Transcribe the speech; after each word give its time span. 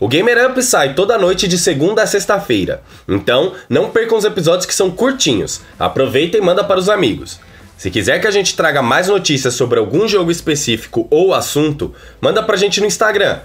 O 0.00 0.08
Gamer 0.08 0.50
Up 0.50 0.60
sai 0.62 0.94
toda 0.94 1.18
noite 1.18 1.46
de 1.46 1.58
segunda 1.58 2.02
a 2.02 2.06
sexta-feira, 2.06 2.82
então 3.08 3.52
não 3.68 3.90
percam 3.90 4.18
os 4.18 4.24
episódios 4.24 4.66
que 4.66 4.74
são 4.74 4.90
curtinhos. 4.90 5.60
Aproveita 5.78 6.36
e 6.36 6.40
manda 6.40 6.64
para 6.64 6.80
os 6.80 6.88
amigos. 6.88 7.38
Se 7.76 7.88
quiser 7.90 8.20
que 8.20 8.26
a 8.26 8.30
gente 8.30 8.56
traga 8.56 8.80
mais 8.82 9.08
notícias 9.08 9.52
sobre 9.54 9.78
algum 9.78 10.08
jogo 10.08 10.30
específico 10.30 11.06
ou 11.10 11.34
assunto, 11.34 11.94
manda 12.20 12.42
pra 12.42 12.56
gente 12.56 12.80
no 12.80 12.86
Instagram, 12.86 13.40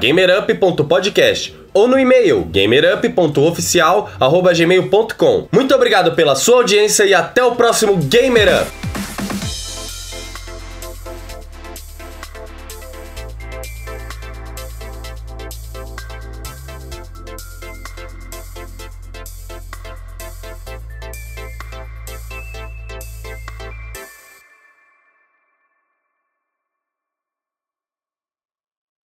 gamerup.podcast 0.00 1.56
ou 1.72 1.88
no 1.88 1.98
e-mail 1.98 2.46
gamerup.oficial.gmail.com. 2.50 5.48
Muito 5.50 5.74
obrigado 5.74 6.14
pela 6.14 6.34
sua 6.34 6.56
audiência 6.56 7.04
e 7.04 7.14
até 7.14 7.42
o 7.42 7.54
próximo 7.54 7.96
Gamer 7.96 8.62
Up! 8.62 8.81